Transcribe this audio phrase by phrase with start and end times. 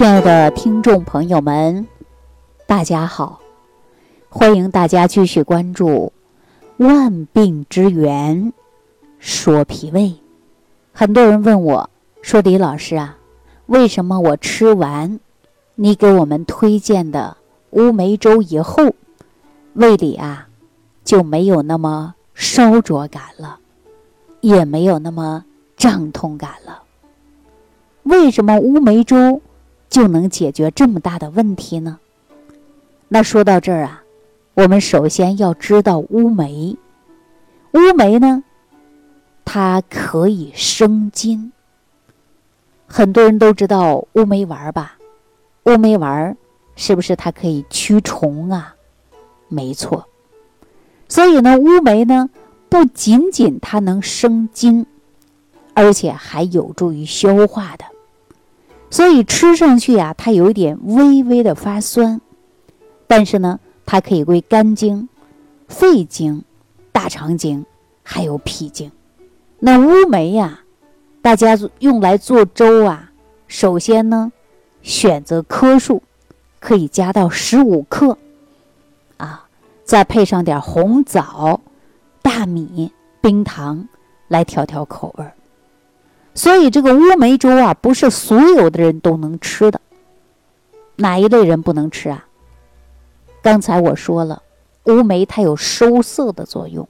[0.00, 1.86] 亲爱的听众朋友们，
[2.66, 3.38] 大家好！
[4.30, 6.10] 欢迎大家继续关注
[6.86, 8.54] 《万病之源
[9.18, 10.00] 说脾胃》。
[10.94, 11.90] 很多人问我
[12.22, 13.18] 说：“李老师啊，
[13.66, 15.20] 为什么我吃完
[15.74, 17.36] 你给我们推荐的
[17.72, 18.94] 乌梅粥以后，
[19.74, 20.48] 胃里啊
[21.04, 23.58] 就没有那么烧灼感了，
[24.40, 25.44] 也没有那么
[25.76, 26.84] 胀痛感了？
[28.04, 29.42] 为什么乌梅粥？”
[29.90, 31.98] 就能解决这么大的问题呢？
[33.08, 34.04] 那说到这儿啊，
[34.54, 36.78] 我们首先要知道乌梅。
[37.72, 38.44] 乌梅呢，
[39.44, 41.52] 它可以生津。
[42.86, 44.96] 很多人都知道乌梅丸吧？
[45.64, 46.36] 乌梅丸
[46.76, 48.76] 是不是它可以驱虫啊？
[49.48, 50.06] 没错。
[51.08, 52.30] 所以呢，乌梅呢，
[52.68, 54.86] 不仅仅它能生津，
[55.74, 57.84] 而且还有助于消化的。
[58.90, 62.20] 所以吃上去呀，它有点微微的发酸，
[63.06, 65.08] 但是呢，它可以归肝经、
[65.68, 66.42] 肺经、
[66.90, 67.64] 大肠经，
[68.02, 68.90] 还有脾经。
[69.60, 70.60] 那乌梅呀，
[71.22, 73.12] 大家用来做粥啊，
[73.46, 74.32] 首先呢，
[74.82, 76.02] 选择克数，
[76.58, 78.18] 可以加到十五克，
[79.18, 79.46] 啊，
[79.84, 81.60] 再配上点红枣、
[82.22, 83.86] 大米、冰糖
[84.26, 85.32] 来调调口味儿。
[86.34, 89.80] 所以这个乌梅粥啊，不是所有的人都能吃的。
[90.96, 92.26] 哪一类人不能吃啊？
[93.42, 94.42] 刚才我说了，
[94.84, 96.88] 乌梅它有收涩的作用。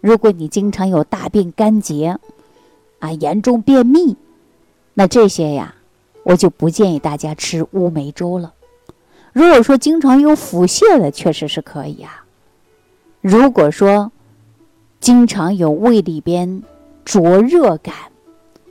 [0.00, 2.18] 如果你经常有大便干结，
[2.98, 4.16] 啊，严重便秘，
[4.94, 5.74] 那这些呀，
[6.24, 8.52] 我就不建议大家吃乌梅粥了。
[9.32, 12.24] 如果说经常有腹泻的，确实是可以啊。
[13.20, 14.12] 如果说
[14.98, 16.62] 经常有胃里边
[17.04, 17.94] 灼热感，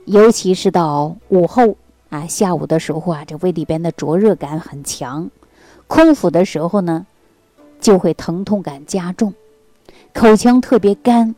[0.04, 1.76] 尤其是到午后
[2.10, 5.30] 啊，下午的时候啊，这胃里边的灼热感很强，
[5.86, 7.06] 空腹的时候呢，
[7.80, 9.32] 就会疼痛感加重，
[10.12, 11.34] 口腔特别干，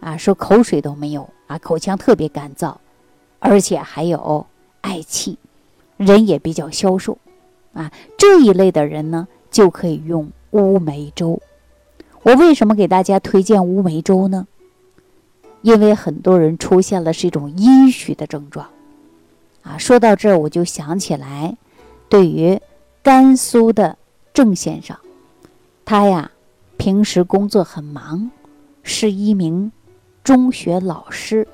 [0.00, 2.74] 啊，说口水都没有啊，口腔特别干燥，
[3.38, 4.44] 而且还有
[4.82, 5.38] 嗳气，
[5.96, 7.16] 人也比较消瘦，
[7.72, 11.40] 啊，这一类的人呢，就可以用乌梅粥。
[12.24, 14.46] 我为什么给大家推荐乌梅粥呢？
[15.64, 18.68] 因为很多人出现了是一种阴虚的症状，
[19.62, 21.56] 啊，说到这儿我就想起来，
[22.10, 22.60] 对于
[23.02, 23.96] 甘肃的
[24.34, 24.94] 郑先生，
[25.82, 26.30] 他呀
[26.76, 28.30] 平时工作很忙，
[28.82, 29.72] 是一名
[30.22, 31.48] 中学老师，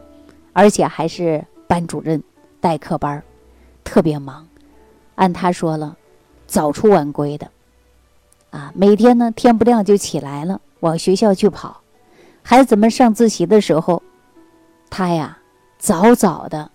[0.52, 2.20] 而且还是班主任
[2.60, 3.22] 代课班儿
[3.84, 4.44] 特别忙。
[5.14, 5.96] 按他说了，
[6.48, 7.48] 早出晚归的，
[8.50, 11.80] 啊，每天呢天不亮就起来了，往学校去跑。
[12.42, 14.02] 孩子们上自习的时候，
[14.88, 15.38] 他呀
[15.78, 16.70] 早早的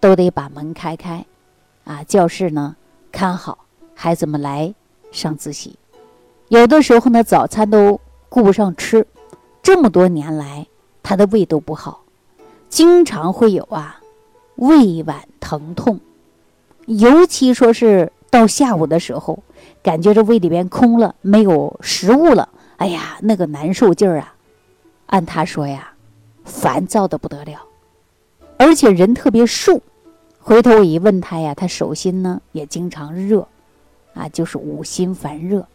[0.00, 1.24] 都得把门开开，
[1.84, 2.76] 啊，教室呢
[3.12, 4.74] 看好，孩子们来
[5.12, 5.78] 上自习。
[6.48, 9.06] 有的时候呢，早餐都顾不上吃。
[9.62, 10.66] 这么多年来，
[11.02, 12.02] 他的胃都不好，
[12.68, 14.00] 经常会有啊
[14.56, 16.00] 胃脘疼痛，
[16.86, 19.42] 尤其说是到下午的时候，
[19.82, 22.48] 感觉这胃里边空了，没有食物了，
[22.78, 24.34] 哎呀，那个难受劲儿啊！
[25.10, 25.92] 按他说呀，
[26.44, 27.60] 烦躁的不得了，
[28.56, 29.80] 而且人特别瘦。
[30.38, 33.46] 回头我一问他呀，他手心呢也经常热，
[34.14, 35.66] 啊，就是五心烦热。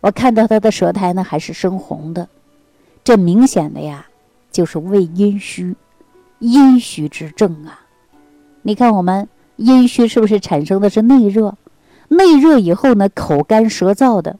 [0.00, 2.28] 我看到他的舌苔呢还是深红的，
[3.04, 4.06] 这明显的呀
[4.50, 5.76] 就是胃阴虚，
[6.40, 7.80] 阴虚之症啊。
[8.62, 11.56] 你看我们阴虚是不是产生的是内热？
[12.08, 14.36] 内热以后呢，口干舌燥的，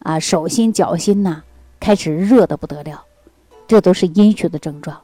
[0.00, 1.42] 啊，手心脚心呐
[1.80, 3.02] 开始热的不得了。
[3.72, 5.00] 这都是阴虚的症状。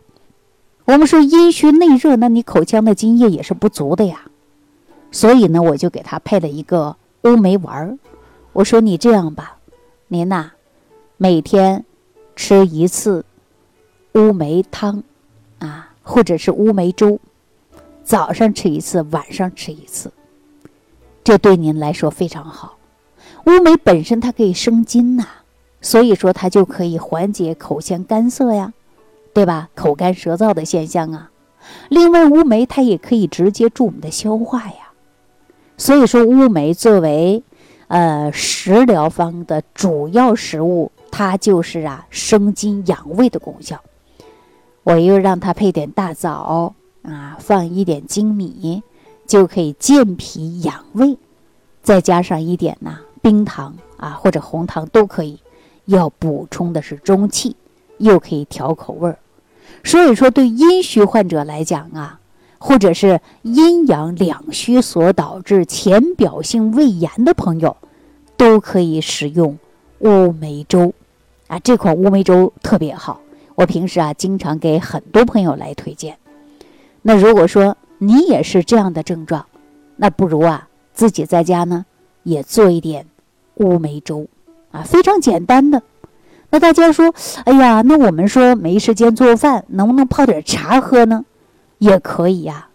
[0.85, 4.27] 我们说阴虚内热，那你口腔的津液也是不足的呀。
[5.11, 7.99] 所以呢，我就给他配了一个乌梅丸儿。
[8.53, 9.57] 我说你这样吧，
[10.09, 10.51] 您呐，
[11.17, 11.87] 每天
[12.37, 13.25] 吃一次
[14.13, 15.03] 乌梅汤，
[15.61, 17.19] 啊，或者是乌梅粥，
[18.05, 20.13] 早上吃一次，晚上吃一次，
[21.25, 22.77] 这对您来说非常好。
[23.47, 25.27] 乌梅本身它可以生津呐。
[25.81, 28.73] 所以说，它就可以缓解口腔干涩呀，
[29.33, 29.71] 对吧？
[29.75, 31.31] 口干舌燥的现象啊。
[31.89, 34.93] 另外，乌梅它也可以直接助我们的消化呀。
[35.77, 37.43] 所以说，乌梅作为
[37.87, 43.81] 呃食疗方的主要食物，它就是啊生津养胃的功效。
[44.83, 48.83] 我又让它配点大枣啊，放一点粳米，
[49.27, 51.17] 就可以健脾养胃。
[51.83, 55.39] 再加上一点呐冰糖啊，或者红糖都可以。
[55.89, 57.57] 要补充的是中气，
[57.97, 59.19] 又可以调口味儿，
[59.83, 62.21] 所以说对阴虚患者来讲啊，
[62.59, 67.75] 或者是阴阳两虚所导致浅表性胃炎的朋友，
[68.37, 69.59] 都可以使用
[70.01, 70.93] 乌梅粥。
[71.47, 73.23] 啊，这款乌梅粥特别好，
[73.55, 76.19] 我平时啊经常给很多朋友来推荐。
[77.01, 79.47] 那如果说你也是这样的症状，
[79.97, 81.87] 那不如啊自己在家呢
[82.25, 83.07] 也做一点
[83.55, 84.27] 乌梅粥，
[84.83, 85.83] 非常简单的。
[86.51, 87.15] 那大家说，
[87.45, 91.25] 哎呀，那我们说没时间做饭，能不能泡点茶喝呢？
[91.79, 92.69] 也可以呀。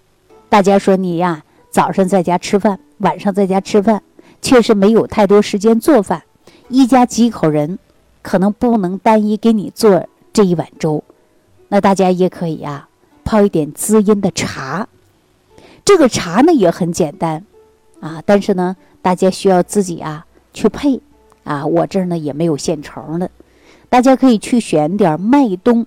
[0.49, 4.01] 大家说你呀早上在家吃饭，晚上在家吃饭，
[4.41, 6.23] 确实没有太多时间做饭，
[6.69, 7.79] 一家几口人。
[8.21, 11.03] 可能不能单一给你做这一碗粥，
[11.67, 12.87] 那大家也可以呀，
[13.25, 14.87] 泡一点滋阴的茶。
[15.83, 17.43] 这个茶呢也很简单，
[17.99, 21.01] 啊，但是呢，大家需要自己啊去配，
[21.43, 23.29] 啊，我这儿呢也没有现成的，
[23.89, 25.85] 大家可以去选点麦冬，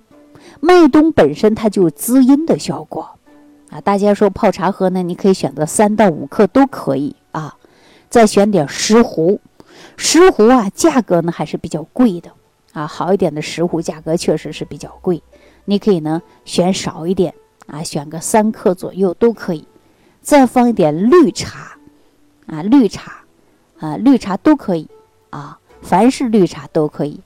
[0.59, 3.09] 麦冬本身它就有滋阴的效果，
[3.69, 7.55] 啊，大家说泡茶喝呢，你可以选择三到五克都可以啊，
[8.09, 9.39] 再选点石斛。
[9.95, 12.31] 石斛啊，价格呢还是比较贵的
[12.73, 12.87] 啊。
[12.87, 15.21] 好一点的石斛价格确实是比较贵，
[15.65, 17.33] 你可以呢选少一点
[17.67, 19.67] 啊，选个三克左右都可以。
[20.21, 21.77] 再放一点绿茶
[22.47, 23.23] 啊，绿茶
[23.79, 24.89] 啊，绿茶都可以
[25.37, 27.19] 啊，凡是绿茶都可以。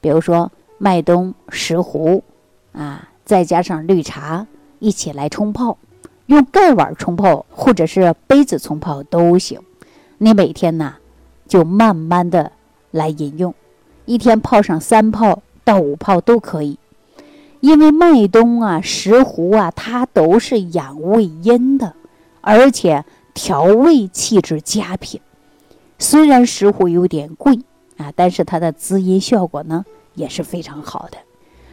[0.00, 2.22] 比如说麦冬、石斛
[2.72, 4.46] 啊，再加上绿茶
[4.78, 5.76] 一起来冲泡，
[6.26, 9.60] 用盖碗冲泡或者是杯子冲泡都行。
[10.18, 10.94] 你每天呢？
[11.48, 12.52] 就慢慢的
[12.92, 13.52] 来饮用，
[14.04, 16.78] 一天泡上三泡到五泡都可以，
[17.58, 21.94] 因为麦冬啊、石斛啊，它都是养胃阴的，
[22.40, 23.04] 而且
[23.34, 25.20] 调胃气之佳品。
[26.00, 27.60] 虽然石斛有点贵
[27.98, 31.18] 啊，但是它的滋阴效果呢也是非常好的。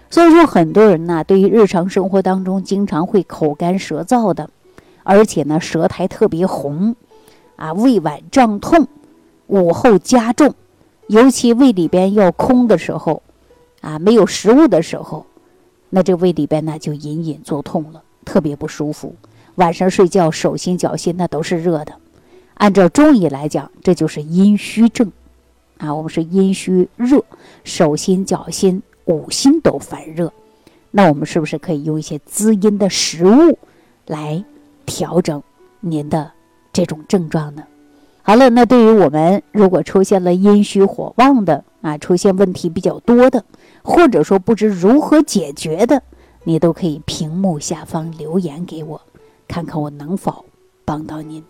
[0.10, 4.50] 所以说，很多人呢，对于日常生活当中经常会口干舌燥的，
[5.04, 6.96] 而且呢舌苔特别红，
[7.56, 8.88] 啊胃脘胀痛。
[9.48, 10.54] 午后加重，
[11.08, 13.24] 尤其胃里边要空的时候，
[13.80, 15.26] 啊，没有食物的时候，
[15.90, 19.16] 那这胃里边呢就隐隐作痛了，特别不舒服。
[19.56, 21.94] 晚上睡觉手心脚心那都是热的。
[22.58, 25.12] 按照中医来讲，这就是阴虚症，
[25.78, 27.24] 啊，我们是阴虚热，
[27.64, 30.32] 手心脚心五心都烦热。
[30.90, 33.60] 那我们是不是可以用一些滋阴的食物
[34.08, 34.44] 来
[34.86, 35.44] 调整
[35.80, 36.32] 您的
[36.74, 37.64] 这种症状呢？
[38.24, 43.44] 好了，那对于我们如果出现了阴虚火旺的啊，出现问题比较多的，
[43.84, 46.02] 或者说不知如何解决的，
[46.44, 49.00] 你都可以屏幕下方留言给我，
[49.48, 50.44] 看看我能否
[50.84, 51.44] 帮到您。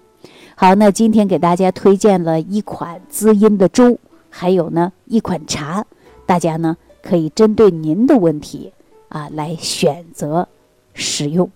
[0.60, 5.86] 好，那今天给大家推荐了一款滋阴的粥，还有呢一款茶，
[6.26, 8.74] 大家呢可以针对您的问题
[9.08, 10.48] 啊来选择
[10.96, 11.48] 使用。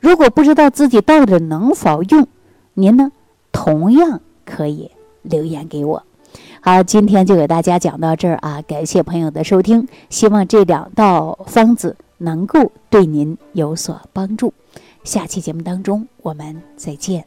[0.00, 2.26] 如果不知道自己到底能否用，
[2.74, 3.12] 您呢
[3.52, 4.20] 同样。
[4.50, 4.90] 可以
[5.20, 6.02] 留言给我。
[6.62, 8.62] 好，今天就给大家讲到这儿啊！
[8.62, 14.54] 感谢朋友的收听，希望这两道方子能够对您有所帮助。
[15.04, 17.26] 下期节目当中我们再见。